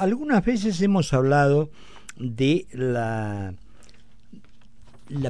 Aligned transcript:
algunas 0.00 0.44
veces 0.44 0.80
hemos 0.80 1.12
hablado 1.12 1.70
de 2.16 2.66
la, 2.72 3.54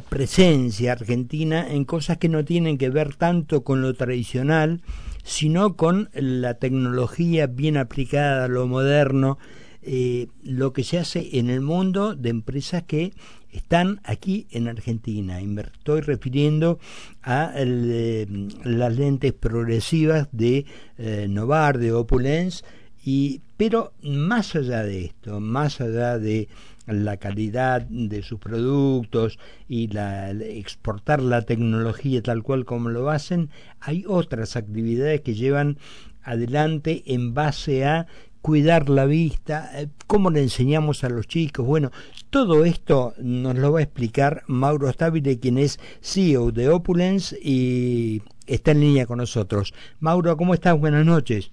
presencia 0.09 0.93
argentina 0.93 1.67
en 1.69 1.85
cosas 1.85 2.19
que 2.19 2.29
no 2.29 2.45
tienen 2.45 2.79
que 2.79 2.91
ver 2.91 3.15
tanto 3.17 3.65
con 3.65 3.83
lo 3.83 3.95
tradicional, 3.95 4.81
sino 5.25 5.77
con 5.77 6.11
la 6.15 6.55
tecnología 6.55 7.47
bien 7.47 7.77
aplicada 7.77 8.47
lo 8.49 8.67
moderno, 8.67 9.39
eh, 9.83 10.29
lo 10.43 10.73
que 10.73 10.85
se 10.85 10.99
hace 10.99 11.39
en 11.39 11.51
el 11.51 11.63
mundo 11.63 12.15
de 12.15 12.29
empresas 12.29 12.83
que 12.85 13.13
están 13.53 14.01
aquí 14.05 14.47
en 14.51 14.69
Argentina. 14.69 15.41
Y 15.41 15.47
me 15.47 15.63
estoy 15.63 16.03
refiriendo 16.03 16.79
a 17.23 17.53
eh, 17.57 18.27
las 18.65 18.97
lentes 18.97 19.33
progresivas 19.33 20.29
de 20.31 20.67
eh, 20.99 21.27
Novar, 21.29 21.79
de 21.79 21.93
Opulence, 21.93 22.63
y, 23.05 23.41
pero 23.57 23.93
más 24.03 24.55
allá 24.55 24.83
de 24.83 25.07
esto, 25.07 25.41
más 25.41 25.81
allá 25.81 26.19
de 26.19 26.49
la 26.87 27.17
calidad 27.17 27.83
de 27.83 28.23
sus 28.23 28.39
productos 28.41 29.39
y 29.69 29.89
la, 29.89 30.31
exportar 30.31 31.23
la 31.23 31.43
tecnología 31.43 32.23
tal 32.23 32.43
cual 32.43 32.65
como 32.65 32.89
lo 32.89 33.11
hacen, 33.11 33.51
hay 33.81 34.05
otras 34.07 34.57
actividades 34.57 35.21
que 35.21 35.35
llevan 35.35 35.79
adelante 36.23 37.03
en 37.07 37.33
base 37.33 37.85
a 37.85 38.07
cuidar 38.43 38.89
la 38.89 39.05
vista, 39.05 39.71
eh, 39.75 39.89
cómo 40.07 40.31
le 40.31 40.43
enseñamos 40.43 41.05
a 41.05 41.09
los 41.09 41.27
chicos. 41.27 41.67
Bueno, 41.67 41.91
todo 42.31 42.65
esto 42.65 43.15
nos 43.19 43.57
lo 43.57 43.73
va 43.73 43.81
a 43.81 43.83
explicar 43.83 44.43
Mauro 44.47 44.91
Stabile, 44.91 45.39
quien 45.39 45.59
es 45.59 45.79
CEO 46.01 46.51
de 46.51 46.69
Opulence 46.71 47.37
y 47.41 48.23
está 48.47 48.73
en 48.73 48.81
línea 48.81 49.07
con 49.07 49.19
nosotros. 49.19 49.75
Mauro, 50.01 50.37
¿cómo 50.37 50.55
estás? 50.55 50.79
Buenas 50.79 51.05
noches. 51.05 51.53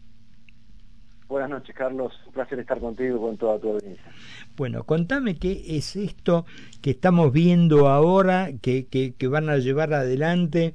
Buenas 1.27 1.49
noches, 1.49 1.75
Carlos. 1.75 2.13
Un 2.25 2.33
placer 2.33 2.59
estar 2.59 2.79
contigo 2.79 3.17
y 3.17 3.19
con 3.19 3.37
toda 3.37 3.59
tu 3.59 3.71
audiencia. 3.73 4.11
Bueno, 4.55 4.83
contame 4.83 5.35
qué 5.35 5.77
es 5.77 5.97
esto 5.97 6.45
que 6.81 6.91
estamos 6.91 7.33
viendo 7.33 7.89
ahora, 7.89 8.51
que, 8.61 8.87
que, 8.87 9.27
van 9.27 9.49
a 9.49 9.57
llevar 9.57 9.93
adelante, 9.93 10.73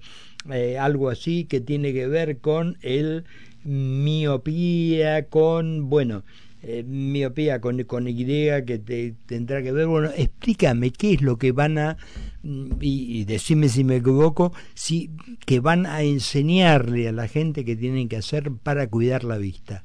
eh, 0.52 0.76
algo 0.78 1.08
así 1.08 1.46
que 1.46 1.60
tiene 1.60 1.94
que 1.94 2.06
ver 2.06 2.38
con 2.38 2.76
el 2.82 3.24
miopía, 3.64 5.26
con, 5.28 5.88
bueno, 5.88 6.22
eh, 6.62 6.84
miopía 6.86 7.62
con, 7.62 7.82
con 7.84 8.06
Y 8.06 8.24
que 8.24 8.78
te, 8.78 9.14
tendrá 9.24 9.62
que 9.62 9.72
ver. 9.72 9.86
Bueno, 9.86 10.10
explícame 10.14 10.90
qué 10.90 11.14
es 11.14 11.22
lo 11.22 11.38
que 11.38 11.52
van 11.52 11.78
a, 11.78 11.96
mm, 12.42 12.72
y, 12.78 13.20
y, 13.20 13.24
decime 13.24 13.70
si 13.70 13.84
me 13.84 13.96
equivoco, 13.96 14.52
si 14.74 15.10
que 15.46 15.60
van 15.60 15.86
a 15.86 16.02
enseñarle 16.02 17.08
a 17.08 17.12
la 17.12 17.26
gente 17.26 17.64
que 17.64 17.74
tienen 17.74 18.10
que 18.10 18.16
hacer 18.16 18.52
para 18.62 18.86
cuidar 18.88 19.24
la 19.24 19.38
vista. 19.38 19.84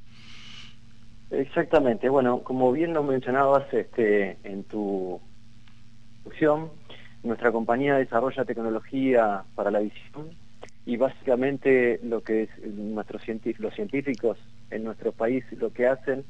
Exactamente, 1.30 2.08
bueno, 2.08 2.42
como 2.44 2.72
bien 2.72 2.94
lo 2.94 3.04
mencionabas 3.04 3.72
este, 3.74 4.38
en 4.44 4.64
tu 4.64 5.20
introducción, 6.26 6.72
nuestra 7.24 7.52
compañía 7.52 7.96
desarrolla 7.96 8.46
tecnología 8.46 9.44
para 9.56 9.72
la 9.72 9.80
visión 9.80 10.30
y 10.86 10.96
básicamente 10.96 12.00
lo 12.04 12.22
que 12.22 12.44
es 12.44 12.50
nuestros 12.66 13.22
los 13.58 13.74
científicos 13.74 14.38
en 14.70 14.86
nuestro 14.86 15.12
país 15.12 15.44
lo 15.52 15.74
que 15.74 15.88
hacen 15.88 16.24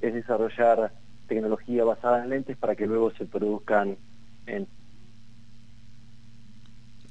es 0.00 0.12
desarrollar 0.12 0.92
tecnología 1.28 1.84
basada 1.84 2.22
en 2.22 2.30
lentes 2.30 2.56
para 2.58 2.74
que 2.74 2.86
luego 2.86 3.10
se 3.12 3.24
produzcan 3.24 3.96
en 4.46 4.66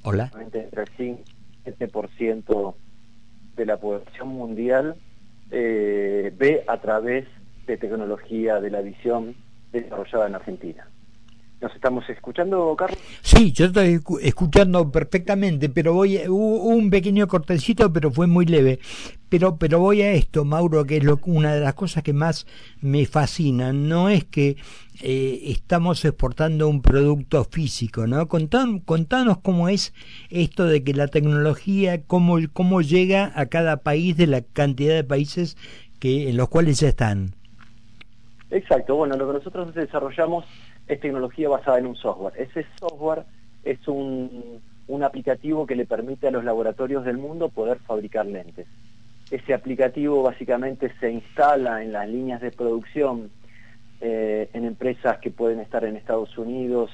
Hola. 0.04 0.30
entre 0.40 0.68
el 0.82 0.88
5 0.96 1.22
y 1.64 1.68
el 1.68 1.78
7% 1.78 2.74
de 3.56 3.66
la 3.66 3.76
población 3.78 4.28
mundial 4.28 4.96
eh, 5.52 6.32
ve 6.36 6.64
a 6.66 6.80
través 6.80 7.26
de 7.66 7.76
tecnología 7.76 8.60
de 8.60 8.70
la 8.70 8.80
visión 8.80 9.36
desarrollada 9.70 10.26
en 10.26 10.34
Argentina. 10.34 10.88
¿Nos 11.62 11.72
estamos 11.76 12.08
escuchando, 12.10 12.74
Carlos? 12.76 12.98
Sí, 13.20 13.52
yo 13.52 13.66
estoy 13.66 14.00
escuchando 14.20 14.90
perfectamente, 14.90 15.68
pero 15.68 15.94
voy 15.94 16.18
hubo 16.26 16.64
un 16.64 16.90
pequeño 16.90 17.28
cortecito, 17.28 17.92
pero 17.92 18.10
fue 18.10 18.26
muy 18.26 18.46
leve. 18.46 18.80
Pero 19.28 19.56
pero 19.56 19.78
voy 19.78 20.02
a 20.02 20.10
esto, 20.10 20.44
Mauro, 20.44 20.84
que 20.84 20.96
es 20.96 21.04
lo, 21.04 21.20
una 21.24 21.54
de 21.54 21.60
las 21.60 21.74
cosas 21.74 22.02
que 22.02 22.12
más 22.12 22.48
me 22.80 23.06
fascina. 23.06 23.72
No 23.72 24.08
es 24.08 24.24
que 24.24 24.56
eh, 25.02 25.40
estamos 25.46 26.04
exportando 26.04 26.66
un 26.66 26.82
producto 26.82 27.44
físico, 27.44 28.08
¿no? 28.08 28.26
contanos 28.26 29.38
cómo 29.38 29.68
es 29.68 29.94
esto 30.30 30.66
de 30.66 30.82
que 30.82 30.94
la 30.94 31.06
tecnología, 31.06 32.02
cómo, 32.02 32.38
cómo 32.52 32.80
llega 32.82 33.30
a 33.36 33.46
cada 33.46 33.76
país 33.76 34.16
de 34.16 34.26
la 34.26 34.40
cantidad 34.40 34.96
de 34.96 35.04
países 35.04 35.56
que 36.00 36.28
en 36.28 36.36
los 36.36 36.48
cuales 36.48 36.80
ya 36.80 36.88
están. 36.88 37.36
Exacto, 38.50 38.96
bueno, 38.96 39.16
lo 39.16 39.28
que 39.28 39.38
nosotros 39.38 39.72
desarrollamos 39.74 40.44
es 40.92 41.00
tecnología 41.00 41.48
basada 41.48 41.78
en 41.78 41.86
un 41.86 41.96
software. 41.96 42.34
Ese 42.36 42.66
software 42.78 43.24
es 43.64 43.86
un, 43.88 44.60
un 44.88 45.02
aplicativo 45.02 45.66
que 45.66 45.76
le 45.76 45.86
permite 45.86 46.28
a 46.28 46.30
los 46.30 46.44
laboratorios 46.44 47.04
del 47.04 47.18
mundo 47.18 47.48
poder 47.48 47.78
fabricar 47.80 48.26
lentes. 48.26 48.66
Ese 49.30 49.54
aplicativo 49.54 50.22
básicamente 50.22 50.92
se 51.00 51.10
instala 51.10 51.82
en 51.82 51.92
las 51.92 52.08
líneas 52.08 52.40
de 52.40 52.50
producción 52.50 53.30
eh, 54.00 54.50
en 54.52 54.64
empresas 54.64 55.18
que 55.18 55.30
pueden 55.30 55.60
estar 55.60 55.84
en 55.84 55.96
Estados 55.96 56.36
Unidos, 56.36 56.90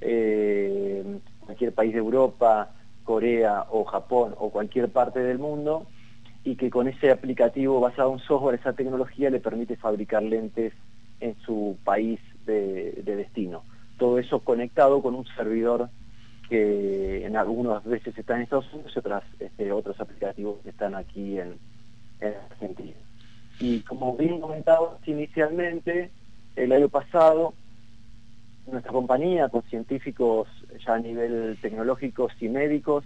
eh, 0.00 1.04
cualquier 1.40 1.72
país 1.72 1.92
de 1.92 1.98
Europa, 1.98 2.70
Corea 3.04 3.66
o 3.70 3.84
Japón 3.84 4.34
o 4.38 4.50
cualquier 4.50 4.88
parte 4.88 5.20
del 5.20 5.38
mundo 5.38 5.86
y 6.44 6.56
que 6.56 6.70
con 6.70 6.88
ese 6.88 7.10
aplicativo 7.10 7.80
basado 7.80 8.12
en 8.12 8.20
software, 8.20 8.58
esa 8.58 8.72
tecnología 8.72 9.28
le 9.30 9.40
permite 9.40 9.76
fabricar 9.76 10.22
lentes 10.22 10.72
en 11.20 11.36
su 11.44 11.76
país 11.84 12.20
de, 12.46 13.01
conectado 14.40 15.02
con 15.02 15.14
un 15.14 15.26
servidor 15.36 15.88
que 16.48 17.24
en 17.24 17.36
algunas 17.36 17.84
veces 17.84 18.16
está 18.16 18.36
en 18.36 18.42
Estados 18.42 18.72
Unidos 18.72 18.96
otras, 18.96 19.22
este, 19.40 19.72
otros 19.72 19.98
aplicativos 20.00 20.64
están 20.66 20.94
aquí 20.94 21.38
en, 21.38 21.56
Argentina. 22.50 22.94
Y 23.58 23.80
como 23.80 24.16
bien 24.16 24.40
comentaba 24.40 24.96
inicialmente, 25.06 26.10
el 26.54 26.70
año 26.70 26.88
pasado 26.88 27.54
nuestra 28.70 28.92
compañía 28.92 29.48
con 29.48 29.62
científicos 29.62 30.46
ya 30.86 30.94
a 30.94 30.98
nivel 31.00 31.58
tecnológicos 31.60 32.32
y 32.40 32.48
médicos 32.48 33.04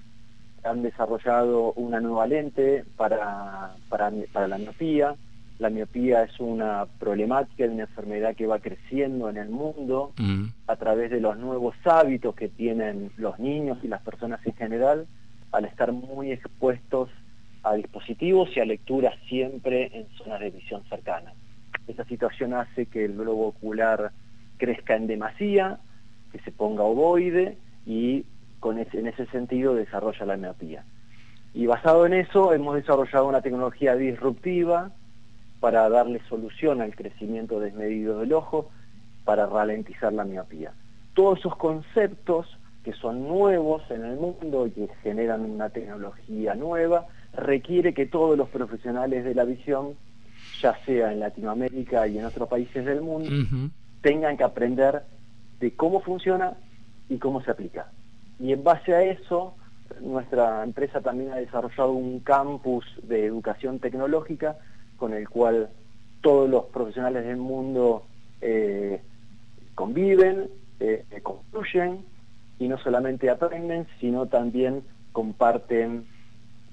han 0.64 0.82
desarrollado 0.82 1.72
una 1.74 2.00
nueva 2.00 2.26
lente 2.26 2.84
para, 2.96 3.74
para, 3.88 4.12
para 4.32 4.48
la 4.48 4.58
miopía, 4.58 5.14
la 5.58 5.70
miopía 5.70 6.22
es 6.22 6.38
una 6.38 6.86
problemática, 6.98 7.64
es 7.64 7.70
una 7.70 7.84
enfermedad 7.84 8.34
que 8.36 8.46
va 8.46 8.58
creciendo 8.58 9.30
en 9.30 9.38
el 9.38 9.48
mundo 9.48 10.12
mm. 10.18 10.44
a 10.66 10.76
través 10.76 11.10
de 11.10 11.20
los 11.20 11.38
nuevos 11.38 11.74
hábitos 11.84 12.34
que 12.34 12.48
tienen 12.48 13.10
los 13.16 13.38
niños 13.38 13.78
y 13.82 13.88
las 13.88 14.02
personas 14.02 14.44
en 14.46 14.54
general 14.54 15.06
al 15.52 15.64
estar 15.64 15.92
muy 15.92 16.32
expuestos 16.32 17.08
a 17.62 17.74
dispositivos 17.74 18.50
y 18.54 18.60
a 18.60 18.64
lecturas 18.64 19.14
siempre 19.28 19.90
en 19.92 20.06
zonas 20.18 20.40
de 20.40 20.50
visión 20.50 20.82
cercana. 20.88 21.32
Esta 21.88 22.04
situación 22.04 22.52
hace 22.52 22.86
que 22.86 23.04
el 23.04 23.16
globo 23.16 23.48
ocular 23.48 24.12
crezca 24.58 24.94
en 24.96 25.06
demasía, 25.06 25.78
que 26.32 26.38
se 26.40 26.52
ponga 26.52 26.82
ovoide 26.82 27.56
y 27.86 28.24
con 28.60 28.78
en 28.78 29.06
ese 29.06 29.26
sentido 29.26 29.74
desarrolla 29.74 30.26
la 30.26 30.36
miopía. 30.36 30.84
Y 31.54 31.66
basado 31.66 32.04
en 32.04 32.12
eso 32.12 32.52
hemos 32.52 32.74
desarrollado 32.74 33.26
una 33.26 33.40
tecnología 33.40 33.94
disruptiva 33.94 34.92
para 35.60 35.88
darle 35.88 36.20
solución 36.28 36.80
al 36.80 36.94
crecimiento 36.94 37.60
desmedido 37.60 38.20
del 38.20 38.32
ojo, 38.32 38.70
para 39.24 39.46
ralentizar 39.46 40.12
la 40.12 40.24
miopía. 40.24 40.72
Todos 41.14 41.38
esos 41.38 41.56
conceptos 41.56 42.46
que 42.86 42.92
son 42.92 43.26
nuevos 43.26 43.82
en 43.90 44.04
el 44.04 44.16
mundo 44.16 44.68
y 44.68 44.70
que 44.70 44.88
generan 45.02 45.40
una 45.40 45.70
tecnología 45.70 46.54
nueva, 46.54 47.06
requiere 47.32 47.92
que 47.92 48.06
todos 48.06 48.38
los 48.38 48.48
profesionales 48.48 49.24
de 49.24 49.34
la 49.34 49.42
visión, 49.42 49.94
ya 50.60 50.78
sea 50.84 51.12
en 51.12 51.18
Latinoamérica 51.18 52.06
y 52.06 52.20
en 52.20 52.26
otros 52.26 52.48
países 52.48 52.84
del 52.84 53.00
mundo, 53.00 53.28
tengan 54.02 54.36
que 54.36 54.44
aprender 54.44 55.02
de 55.58 55.74
cómo 55.74 56.00
funciona 56.00 56.54
y 57.08 57.18
cómo 57.18 57.42
se 57.42 57.50
aplica. 57.50 57.90
Y 58.38 58.52
en 58.52 58.62
base 58.62 58.94
a 58.94 59.02
eso, 59.02 59.56
nuestra 60.00 60.62
empresa 60.62 61.00
también 61.00 61.32
ha 61.32 61.36
desarrollado 61.38 61.90
un 61.90 62.20
campus 62.20 62.84
de 63.02 63.26
educación 63.26 63.80
tecnológica 63.80 64.58
con 64.96 65.14
el 65.14 65.28
cual 65.28 65.70
todos 66.20 66.48
los 66.48 66.66
profesionales 66.66 67.24
del 67.24 67.36
mundo 67.36 68.06
eh, 68.40 69.00
conviven, 69.74 70.48
eh, 70.80 71.04
construyen 71.22 72.04
y 72.58 72.68
no 72.68 72.78
solamente 72.78 73.30
aprenden, 73.30 73.86
sino 74.00 74.26
también 74.26 74.82
comparten 75.12 76.04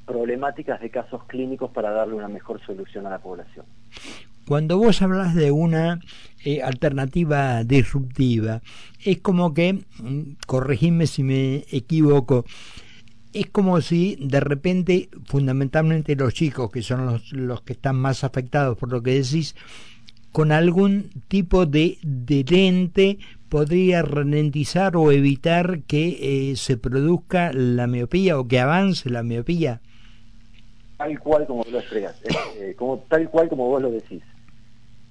problemáticas 0.06 0.82
de 0.82 0.90
casos 0.90 1.24
clínicos 1.26 1.72
para 1.72 1.92
darle 1.92 2.16
una 2.16 2.28
mejor 2.28 2.62
solución 2.66 3.06
a 3.06 3.10
la 3.10 3.20
población. 3.20 3.66
Cuando 4.48 4.78
vos 4.78 5.02
hablas 5.02 5.36
de 5.36 5.52
una 5.52 6.02
eh, 6.44 6.62
alternativa 6.62 7.64
disruptiva, 7.64 8.62
es 9.04 9.22
como 9.22 9.54
que, 9.54 9.74
mm, 9.74 10.36
corregime 10.46 11.08
si 11.08 11.24
me 11.24 11.64
equivoco, 11.72 12.44
es 13.34 13.50
como 13.50 13.82
si 13.82 14.16
de 14.20 14.40
repente, 14.40 15.10
fundamentalmente 15.26 16.16
los 16.16 16.34
chicos, 16.34 16.72
que 16.72 16.82
son 16.82 17.06
los, 17.06 17.32
los 17.34 17.62
que 17.62 17.74
están 17.74 17.96
más 17.96 18.24
afectados 18.24 18.78
por 18.78 18.92
lo 18.92 19.02
que 19.02 19.16
decís, 19.16 19.56
con 20.32 20.52
algún 20.52 21.10
tipo 21.28 21.66
de, 21.66 21.98
de 22.02 22.44
lente 22.44 23.20
podría 23.50 24.02
ralentizar 24.02 24.98
o 24.98 25.12
evitar 25.12 25.82
que 25.82 26.52
eh, 26.52 26.56
se 26.56 26.76
produzca 26.76 27.54
la 27.54 27.86
miopía 27.86 28.40
o 28.40 28.48
que 28.48 28.60
avance 28.60 29.12
la 29.12 29.22
miopía? 29.22 29.80
Tal 30.98 31.20
cual 31.20 31.46
como 31.46 31.64
lo 31.70 31.78
expresas, 31.78 32.20
eh, 32.58 32.74
como, 32.76 32.98
tal 33.08 33.30
cual 33.30 33.48
como 33.50 33.68
vos 33.68 33.80
lo 33.80 33.92
decís. 33.92 34.24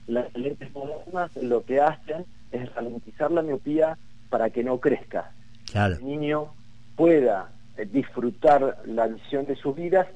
Las 0.09 0.37
lentes 0.37 0.75
modernas 0.75 1.31
lo 1.37 1.65
que 1.65 1.81
hacen 1.81 2.25
es 2.51 2.75
ralentizar 2.75 3.31
la 3.31 3.43
miopía 3.43 3.97
para 4.29 4.51
que 4.51 4.65
no 4.65 4.81
crezca. 4.81 5.31
Claro. 5.71 5.95
El 5.95 6.05
niño 6.05 6.47
pueda 6.97 7.53
eh, 7.53 7.62
disfrutar 7.93 8.83
la 8.87 9.07
visión 9.07 9.47
de 9.47 9.57
sus 9.57 9.75
vidas 9.75 10.07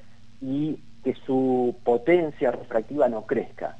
y 0.41 0.79
que 1.03 1.15
su 1.25 1.75
potencia 1.83 2.51
refractiva 2.51 3.09
no 3.09 3.25
crezca. 3.25 3.77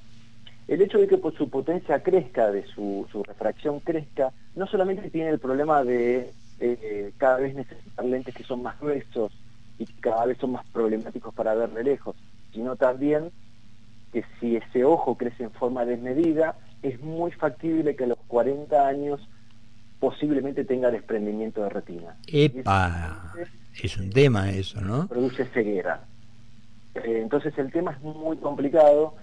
El 0.68 0.82
hecho 0.82 0.98
de 0.98 1.08
que 1.08 1.20
su 1.38 1.50
potencia 1.50 2.02
crezca, 2.04 2.52
de 2.52 2.66
su, 2.68 3.08
refracción 3.26 3.80
crezca, 3.80 4.32
no 4.56 4.68
solamente 4.68 5.10
tiene 5.10 5.30
el 5.30 5.40
problema 5.40 5.84
de 5.84 6.32
eh, 6.60 7.14
cada 7.18 7.38
vez 7.38 7.56
necesitar 7.56 8.06
lentes 8.06 8.36
que 8.36 8.44
son 8.44 8.64
más 8.64 8.80
gruesos 8.80 9.32
y 9.78 9.86
que 9.86 10.02
cada 10.02 10.26
vez 10.26 10.38
son 10.40 10.52
más 10.52 10.66
problemáticos 10.68 11.34
para 11.34 11.54
ver 11.54 11.70
de 11.70 11.84
lejos, 11.84 12.16
sino 12.52 12.76
también 12.76 13.32
que 14.12 14.26
si 14.40 14.56
ese 14.56 14.84
ojo 14.84 15.16
crece 15.16 15.44
en 15.44 15.52
forma 15.52 15.86
desmedida, 15.86 16.56
es 16.82 17.00
muy 17.02 17.32
factible 17.32 17.96
que 17.96 18.04
a 18.06 18.08
los 18.08 18.20
40 18.28 18.88
años 18.88 19.22
posiblemente 20.00 20.64
tenga 20.64 20.92
desprendimiento 20.92 21.64
de 21.64 21.70
retina. 21.70 22.16
¡Epa! 22.28 23.34
Es 23.82 23.98
un 23.98 24.10
tema 24.10 24.52
eso, 24.52 24.82
¿no? 24.82 25.08
Produce 25.08 25.46
ceguera. 25.48 26.06
Eh, 26.96 27.20
entonces 27.22 27.58
el 27.58 27.72
tema 27.72 27.92
es 27.92 28.02
muy 28.02 28.38
complicado 28.38 29.16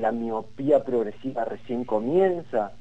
la 0.00 0.12
miopía 0.12 0.84
progresiva 0.84 1.44
recién 1.44 1.84
comienza 1.84 2.72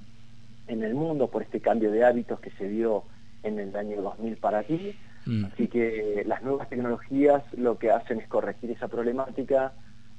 en 0.68 0.84
el 0.84 0.94
mundo 0.96 1.30
por 1.30 1.44
este 1.44 1.60
cambio 1.60 1.92
de 1.92 2.04
hábitos 2.04 2.40
que 2.40 2.52
se 2.52 2.68
dio 2.68 3.04
en 3.44 3.60
el 3.60 3.76
año 3.76 4.02
2000 4.02 4.38
para 4.38 4.60
aquí. 4.60 4.96
Mm. 5.26 5.46
Así 5.46 5.68
que 5.68 6.24
las 6.26 6.44
nuevas 6.44 6.70
tecnologías 6.70 7.44
lo 7.58 7.78
que 7.78 7.92
hacen 7.92 8.20
es 8.20 8.28
corregir 8.28 8.72
esa 8.72 8.88
problemática 8.88 9.74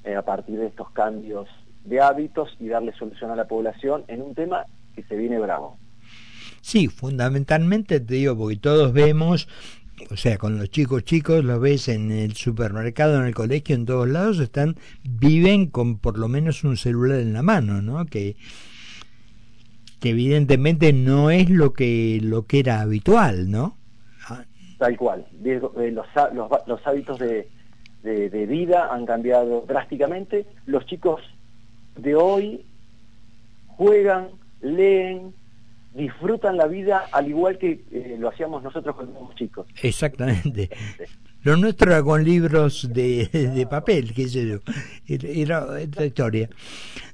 eh, 0.04 0.14
a 0.14 0.22
partir 0.22 0.58
de 0.58 0.66
estos 0.66 0.90
cambios 0.90 1.48
de 1.84 2.00
hábitos 2.00 2.56
y 2.58 2.68
darle 2.68 2.92
solución 2.92 3.30
a 3.30 3.36
la 3.36 3.46
población 3.46 4.04
en 4.08 4.22
un 4.22 4.34
tema 4.34 4.64
que 4.94 5.02
se 5.04 5.16
viene 5.16 5.38
bravo. 5.38 5.78
Sí, 6.60 6.88
fundamentalmente 6.88 8.00
te 8.00 8.14
digo, 8.14 8.36
porque 8.36 8.56
todos 8.56 8.92
vemos 8.92 9.48
o 10.10 10.16
sea, 10.16 10.38
con 10.38 10.58
los 10.58 10.70
chicos 10.70 11.04
chicos, 11.04 11.44
los 11.44 11.60
ves 11.60 11.88
en 11.88 12.10
el 12.10 12.34
supermercado, 12.34 13.19
en 13.19 13.26
el 13.26 13.34
colegio, 13.34 13.75
en 13.75 13.87
todos 13.87 14.08
lados, 14.08 14.38
están, 14.38 14.76
viven 15.02 15.66
con 15.66 15.98
por 15.98 16.19
lo 16.19 16.28
menos 16.28 16.64
un 16.64 16.76
celular 16.76 17.20
en 17.20 17.32
la 17.32 17.43
mano, 17.43 17.82
¿no? 17.82 18.04
Que, 18.06 18.37
que 20.00 20.10
evidentemente 20.10 20.93
no 20.93 21.31
es 21.31 21.50
lo 21.50 21.72
que, 21.72 22.20
lo 22.22 22.46
que 22.46 22.60
era 22.60 22.81
habitual, 22.81 23.50
¿no? 23.50 23.76
Ah. 24.28 24.44
Tal 24.78 24.96
cual. 24.96 25.26
Eh, 25.44 25.60
los, 25.93 26.06
los, 26.34 26.50
los 26.66 26.87
hábitos 26.87 27.19
de, 27.19 27.48
de, 28.02 28.31
de 28.31 28.46
vida 28.46 28.93
han 28.93 29.06
cambiado 29.06 29.64
drásticamente. 29.66 30.46
Los 30.66 30.84
chicos 30.87 31.22
de 31.96 32.14
hoy 32.14 32.64
juegan, 33.69 34.28
leen, 34.60 35.34
disfrutan 35.96 36.56
la 36.56 36.66
vida 36.66 37.06
al 37.10 37.28
igual 37.28 37.58
que 37.58 37.84
eh, 37.90 38.16
lo 38.19 38.28
hacíamos 38.28 38.62
nosotros 38.62 38.94
cuando 38.94 39.12
éramos 39.12 39.34
chicos. 39.34 39.66
Exactamente. 39.82 40.70
Lo 41.43 41.56
nuestro 41.56 41.93
era 41.93 42.02
con 42.02 42.25
libros 42.25 42.88
de, 42.93 43.28
de 43.54 43.66
papel, 43.66 44.12
qué 44.12 44.28
sé 44.28 44.46
yo. 44.48 44.58
Era 45.06 45.64
otra 45.64 46.04
historia. 46.04 46.50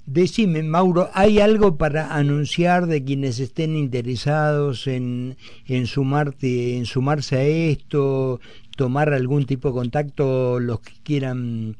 Decime, 0.06 0.62
Mauro, 0.62 1.10
¿hay 1.14 1.38
algo 1.38 1.76
para 1.76 2.14
anunciar 2.14 2.86
de 2.86 3.04
quienes 3.04 3.38
estén 3.38 3.76
interesados 3.76 4.86
en, 4.86 5.36
en, 5.66 5.86
sumarte, 5.86 6.76
en 6.76 6.86
sumarse 6.86 7.36
a 7.36 7.42
esto, 7.42 8.40
tomar 8.76 9.12
algún 9.12 9.46
tipo 9.46 9.68
de 9.68 9.74
contacto, 9.74 10.58
los 10.58 10.80
que 10.80 10.94
quieran 11.04 11.76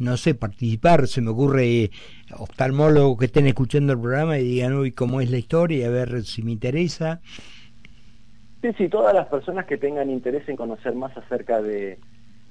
no 0.00 0.16
sé, 0.16 0.34
participar, 0.34 1.06
se 1.06 1.20
me 1.20 1.30
ocurre 1.30 1.90
oftalmólogos 2.36 3.18
que 3.18 3.26
estén 3.26 3.46
escuchando 3.46 3.92
el 3.92 4.00
programa 4.00 4.38
y 4.38 4.44
digan, 4.44 4.74
uy, 4.74 4.90
cómo 4.92 5.20
es 5.20 5.30
la 5.30 5.38
historia, 5.38 5.86
a 5.86 5.90
ver 5.90 6.24
si 6.24 6.42
me 6.42 6.50
interesa. 6.52 7.20
Sí, 8.62 8.70
sí, 8.78 8.88
todas 8.88 9.12
las 9.14 9.26
personas 9.28 9.66
que 9.66 9.76
tengan 9.76 10.10
interés 10.10 10.48
en 10.48 10.56
conocer 10.56 10.94
más 10.94 11.14
acerca 11.16 11.62
de, 11.62 11.98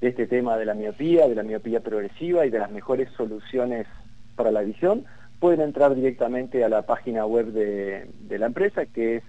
este 0.00 0.26
tema 0.26 0.56
de 0.56 0.64
la 0.64 0.72
miopía, 0.74 1.28
de 1.28 1.34
la 1.34 1.42
miopía 1.42 1.80
progresiva 1.80 2.46
y 2.46 2.50
de 2.50 2.58
las 2.58 2.70
mejores 2.70 3.10
soluciones 3.16 3.86
para 4.34 4.50
la 4.50 4.62
visión, 4.62 5.04
pueden 5.40 5.60
entrar 5.60 5.94
directamente 5.94 6.64
a 6.64 6.68
la 6.68 6.82
página 6.82 7.24
web 7.26 7.52
de, 7.52 8.08
la 8.38 8.46
empresa 8.46 8.86
que 8.86 9.16
es 9.16 9.22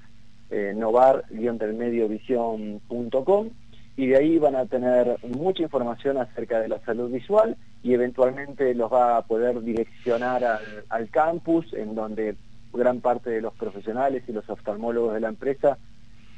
eh, 0.50 0.74
novar-delmediovision.com 0.76 3.50
y 3.98 4.08
de 4.08 4.16
ahí 4.16 4.38
van 4.38 4.56
a 4.56 4.66
tener 4.66 5.18
mucha 5.24 5.64
información 5.64 6.18
acerca 6.18 6.60
de 6.60 6.70
la 6.70 6.80
salud 6.86 7.12
visual 7.12 7.58
y 7.84 7.94
eventualmente 7.94 8.74
los 8.74 8.92
va 8.92 9.18
a 9.18 9.22
poder 9.24 9.62
direccionar 9.62 10.44
al, 10.90 11.10
campus 11.10 11.74
en 11.74 11.96
donde 11.96 12.36
gran 12.74 13.02
parte 13.02 13.30
de 13.30 13.42
los 13.42 13.54
profesionales 13.54 14.24
y 14.28 14.32
los 14.32 14.50
oftalmólogos 14.50 15.14
de 15.14 15.20
la 15.20 15.30
empresa 15.30 15.78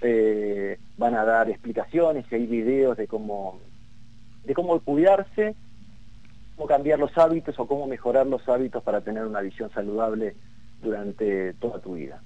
eh, 0.01 0.77
van 0.97 1.15
a 1.15 1.25
dar 1.25 1.49
explicaciones 1.49 2.25
y 2.31 2.35
hay 2.35 2.45
videos 2.45 2.97
de 2.97 3.07
cómo 3.07 3.59
de 4.45 4.53
cómo 4.53 4.79
cuidarse 4.79 5.55
cómo 6.55 6.67
cambiar 6.67 6.99
los 6.99 7.17
hábitos 7.17 7.59
o 7.59 7.67
cómo 7.67 7.87
mejorar 7.87 8.27
los 8.27 8.47
hábitos 8.47 8.83
para 8.83 9.01
tener 9.01 9.25
una 9.25 9.41
visión 9.41 9.69
saludable 9.71 10.35
durante 10.81 11.53
toda 11.55 11.79
tu 11.79 11.95
vida 11.95 12.21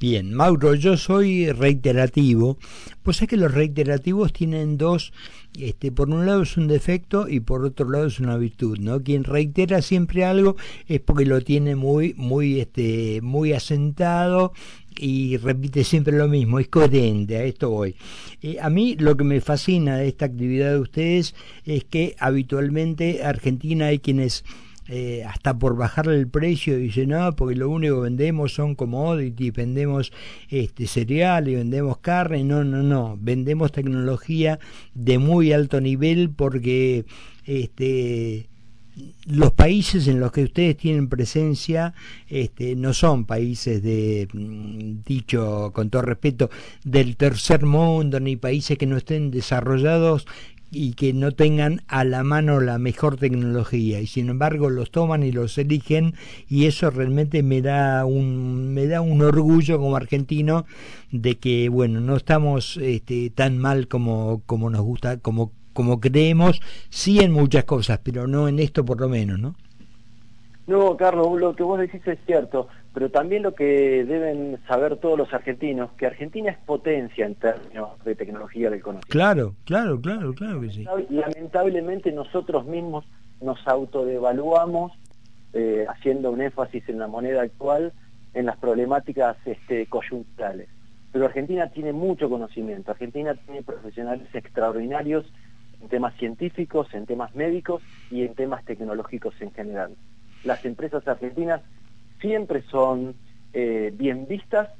Bien, 0.00 0.34
Mauro, 0.34 0.74
yo 0.74 0.96
soy 0.96 1.50
reiterativo. 1.50 2.58
Pues 3.02 3.22
es 3.22 3.28
que 3.28 3.36
los 3.36 3.52
reiterativos 3.52 4.32
tienen 4.32 4.76
dos, 4.76 5.12
este, 5.58 5.92
por 5.92 6.10
un 6.10 6.26
lado 6.26 6.42
es 6.42 6.56
un 6.56 6.66
defecto 6.66 7.28
y 7.28 7.40
por 7.40 7.64
otro 7.64 7.88
lado 7.88 8.06
es 8.06 8.18
una 8.18 8.36
virtud, 8.36 8.78
¿no? 8.78 9.02
Quien 9.02 9.24
reitera 9.24 9.82
siempre 9.82 10.24
algo 10.24 10.56
es 10.88 11.00
porque 11.00 11.26
lo 11.26 11.40
tiene 11.42 11.76
muy, 11.76 12.14
muy, 12.16 12.60
este, 12.60 13.20
muy 13.22 13.52
asentado 13.52 14.52
y 14.98 15.36
repite 15.36 15.84
siempre 15.84 16.16
lo 16.16 16.28
mismo, 16.28 16.58
es 16.58 16.68
coherente, 16.68 17.36
a 17.36 17.44
esto 17.44 17.70
voy. 17.70 17.94
Eh, 18.42 18.58
a 18.60 18.70
mí 18.70 18.96
lo 18.98 19.16
que 19.16 19.24
me 19.24 19.40
fascina 19.40 19.96
de 19.96 20.08
esta 20.08 20.26
actividad 20.26 20.72
de 20.72 20.78
ustedes 20.78 21.34
es 21.64 21.84
que 21.84 22.16
habitualmente 22.18 23.22
Argentina 23.24 23.86
hay 23.86 23.98
quienes 24.00 24.44
eh, 24.88 25.24
hasta 25.24 25.58
por 25.58 25.76
bajarle 25.76 26.16
el 26.16 26.28
precio, 26.28 26.76
dice, 26.76 27.06
no, 27.06 27.34
porque 27.36 27.54
lo 27.54 27.70
único 27.70 27.96
que 27.96 28.02
vendemos 28.02 28.52
son 28.52 28.74
commodities, 28.74 29.52
vendemos 29.52 30.12
este 30.48 30.86
cereal 30.86 31.48
y 31.48 31.54
vendemos 31.54 31.98
carne, 31.98 32.44
no, 32.44 32.64
no, 32.64 32.82
no, 32.82 33.18
vendemos 33.20 33.72
tecnología 33.72 34.58
de 34.94 35.18
muy 35.18 35.52
alto 35.52 35.80
nivel 35.80 36.30
porque 36.30 37.06
este 37.44 38.48
los 39.26 39.52
países 39.52 40.06
en 40.06 40.20
los 40.20 40.30
que 40.30 40.44
ustedes 40.44 40.76
tienen 40.76 41.08
presencia 41.08 41.94
este, 42.28 42.76
no 42.76 42.92
son 42.92 43.24
países 43.24 43.82
de, 43.82 44.28
mm, 44.32 45.02
dicho 45.04 45.72
con 45.74 45.90
todo 45.90 46.02
respeto, 46.02 46.50
del 46.84 47.16
tercer 47.16 47.64
mundo, 47.64 48.20
ni 48.20 48.36
países 48.36 48.78
que 48.78 48.86
no 48.86 48.96
estén 48.96 49.30
desarrollados 49.30 50.26
y 50.74 50.94
que 50.94 51.12
no 51.12 51.32
tengan 51.32 51.82
a 51.88 52.04
la 52.04 52.22
mano 52.22 52.60
la 52.60 52.78
mejor 52.78 53.16
tecnología 53.16 54.00
y 54.00 54.06
sin 54.06 54.28
embargo 54.28 54.70
los 54.70 54.90
toman 54.90 55.22
y 55.22 55.32
los 55.32 55.56
eligen 55.58 56.14
y 56.48 56.66
eso 56.66 56.90
realmente 56.90 57.42
me 57.42 57.62
da 57.62 58.04
un 58.04 58.74
me 58.74 58.86
da 58.86 59.00
un 59.00 59.22
orgullo 59.22 59.78
como 59.78 59.96
argentino 59.96 60.66
de 61.10 61.36
que 61.36 61.68
bueno 61.68 62.00
no 62.00 62.16
estamos 62.16 62.76
este, 62.78 63.30
tan 63.30 63.58
mal 63.58 63.88
como 63.88 64.42
como 64.46 64.70
nos 64.70 64.82
gusta 64.82 65.18
como 65.18 65.52
como 65.72 66.00
creemos 66.00 66.60
sí 66.90 67.20
en 67.20 67.32
muchas 67.32 67.64
cosas 67.64 68.00
pero 68.02 68.26
no 68.26 68.48
en 68.48 68.58
esto 68.58 68.84
por 68.84 69.00
lo 69.00 69.08
menos 69.08 69.38
no 69.38 69.54
no 70.66 70.96
Carlos 70.96 71.38
lo 71.38 71.54
que 71.54 71.62
vos 71.62 71.78
decís 71.78 72.06
es 72.06 72.18
cierto 72.26 72.68
pero 72.94 73.10
también 73.10 73.42
lo 73.42 73.54
que 73.54 74.04
deben 74.04 74.60
saber 74.68 74.96
todos 74.98 75.18
los 75.18 75.34
argentinos, 75.34 75.90
que 75.98 76.06
Argentina 76.06 76.52
es 76.52 76.58
potencia 76.58 77.26
en 77.26 77.34
términos 77.34 77.90
de 78.04 78.14
tecnología 78.14 78.70
del 78.70 78.82
conocimiento. 78.82 79.08
Claro, 79.10 79.56
claro, 79.64 80.00
claro, 80.00 80.32
claro 80.32 80.60
que 80.60 80.70
sí. 80.70 80.86
Lamentablemente 81.10 82.12
nosotros 82.12 82.64
mismos 82.66 83.04
nos 83.40 83.58
autodevaluamos 83.66 84.92
eh, 85.52 85.84
haciendo 85.88 86.30
un 86.30 86.40
énfasis 86.40 86.88
en 86.88 87.00
la 87.00 87.08
moneda 87.08 87.42
actual 87.42 87.92
en 88.32 88.46
las 88.46 88.56
problemáticas 88.58 89.36
este, 89.44 89.86
coyunturales. 89.86 90.68
Pero 91.10 91.26
Argentina 91.26 91.68
tiene 91.70 91.92
mucho 91.92 92.30
conocimiento, 92.30 92.92
Argentina 92.92 93.34
tiene 93.34 93.62
profesionales 93.62 94.28
extraordinarios 94.32 95.26
en 95.80 95.88
temas 95.88 96.14
científicos, 96.14 96.94
en 96.94 97.06
temas 97.06 97.34
médicos 97.34 97.82
y 98.12 98.22
en 98.22 98.34
temas 98.34 98.64
tecnológicos 98.64 99.34
en 99.40 99.50
general. 99.52 99.96
Las 100.44 100.64
empresas 100.64 101.06
argentinas 101.08 101.60
siempre 102.20 102.62
son 102.70 103.14
eh, 103.52 103.92
bien 103.94 104.26
vistas 104.26 104.70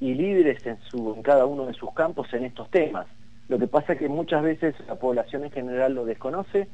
y 0.00 0.14
líderes 0.14 0.64
en, 0.66 0.78
su, 0.88 1.14
en 1.14 1.22
cada 1.22 1.46
uno 1.46 1.66
de 1.66 1.74
sus 1.74 1.92
campos 1.92 2.32
en 2.32 2.44
estos 2.44 2.70
temas. 2.70 3.06
Lo 3.48 3.58
que 3.58 3.66
pasa 3.66 3.94
es 3.94 3.98
que 3.98 4.08
muchas 4.08 4.42
veces 4.42 4.74
la 4.86 4.96
población 4.96 5.44
en 5.44 5.50
general 5.50 5.94
lo 5.94 6.04
desconoce 6.04 6.68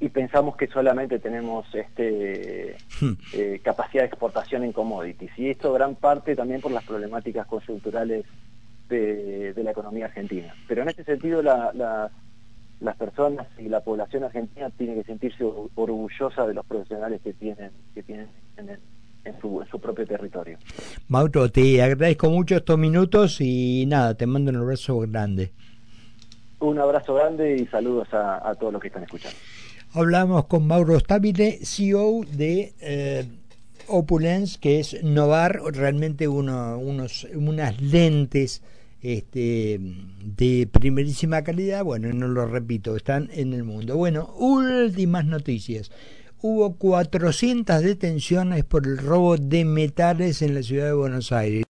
y 0.00 0.08
pensamos 0.08 0.56
que 0.56 0.66
solamente 0.66 1.18
tenemos 1.18 1.66
este 1.74 2.76
hmm. 3.00 3.12
eh, 3.32 3.60
capacidad 3.62 4.02
de 4.02 4.08
exportación 4.08 4.64
en 4.64 4.72
commodities 4.72 5.30
y 5.38 5.50
esto 5.50 5.72
gran 5.72 5.94
parte 5.94 6.36
también 6.36 6.60
por 6.60 6.72
las 6.72 6.84
problemáticas 6.84 7.46
coyunturales 7.46 8.26
de, 8.88 9.54
la 9.56 9.70
economía 9.70 10.06
argentina 10.06 10.54
pero 10.68 10.82
en 10.82 10.90
este 10.90 11.02
sentido 11.02 11.42
las 11.42 12.96
personas 12.98 13.46
y 13.58 13.68
la 13.68 13.80
población 13.80 14.24
argentina 14.24 14.68
tiene 14.70 14.94
que 14.96 15.04
sentirse 15.04 15.44
orgullosa 15.74 16.46
de 16.46 16.54
los 16.54 16.66
profesionales 16.66 17.20
que 17.22 17.32
tienen 17.32 17.70
que 17.94 18.02
tienen 18.02 18.28
en, 19.26 19.40
su, 19.40 19.80
propio 19.80 20.06
territorio 20.06 20.58
Mauro 21.08 21.50
te 21.50 21.82
agradezco 21.82 22.30
mucho 22.30 22.56
estos 22.56 22.78
minutos 22.78 23.40
y 23.40 23.84
nada 23.86 24.14
te 24.14 24.26
mando 24.26 24.50
un 24.50 24.56
abrazo 24.56 24.98
grande 25.00 25.52
un 26.60 26.78
abrazo 26.78 27.14
grande 27.14 27.56
y 27.56 27.66
saludos 27.66 28.12
a, 28.14 28.48
a 28.48 28.54
todos 28.54 28.72
los 28.72 28.80
que 28.80 28.88
están 28.88 29.02
escuchando 29.02 29.36
Hablamos 29.96 30.44
con 30.44 30.66
Mauro 30.66 31.00
Stabile, 31.00 31.60
CEO 31.62 32.20
de 32.30 32.74
eh, 32.80 33.24
Opulence, 33.88 34.58
que 34.60 34.78
es 34.78 35.02
Novar, 35.02 35.58
realmente 35.72 36.28
uno, 36.28 36.76
unos, 36.78 37.26
unas 37.34 37.80
lentes 37.80 38.62
este, 39.00 39.80
de 40.22 40.68
primerísima 40.70 41.42
calidad. 41.42 41.82
Bueno, 41.82 42.12
no 42.12 42.28
lo 42.28 42.44
repito, 42.44 42.94
están 42.94 43.30
en 43.32 43.54
el 43.54 43.64
mundo. 43.64 43.96
Bueno, 43.96 44.34
últimas 44.36 45.24
noticias. 45.24 45.90
Hubo 46.42 46.76
400 46.76 47.82
detenciones 47.82 48.62
por 48.62 48.86
el 48.86 48.98
robo 48.98 49.38
de 49.38 49.64
metales 49.64 50.42
en 50.42 50.54
la 50.54 50.62
ciudad 50.62 50.84
de 50.84 50.92
Buenos 50.92 51.32
Aires. 51.32 51.64